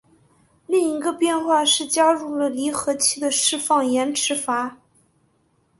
[0.65, 4.79] 另一个变化是加入了离合器的释放延迟阀。